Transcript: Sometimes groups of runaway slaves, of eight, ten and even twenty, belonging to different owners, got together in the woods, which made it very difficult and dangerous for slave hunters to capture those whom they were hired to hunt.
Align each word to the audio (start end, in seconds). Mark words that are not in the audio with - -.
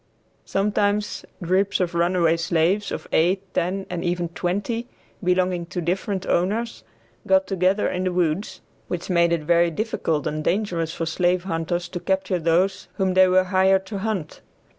Sometimes 0.45 1.25
groups 1.43 1.79
of 1.79 1.93
runaway 1.93 2.35
slaves, 2.35 2.91
of 2.91 3.07
eight, 3.11 3.53
ten 3.53 3.85
and 3.87 4.03
even 4.03 4.29
twenty, 4.29 4.87
belonging 5.23 5.67
to 5.67 5.79
different 5.79 6.25
owners, 6.25 6.83
got 7.27 7.45
together 7.45 7.87
in 7.87 8.05
the 8.05 8.11
woods, 8.11 8.61
which 8.87 9.11
made 9.11 9.31
it 9.31 9.43
very 9.43 9.69
difficult 9.69 10.25
and 10.25 10.43
dangerous 10.43 10.91
for 10.91 11.05
slave 11.05 11.43
hunters 11.43 11.87
to 11.89 11.99
capture 11.99 12.39
those 12.39 12.87
whom 12.95 13.13
they 13.13 13.27
were 13.27 13.43
hired 13.43 13.85
to 13.85 13.99
hunt. 13.99 14.41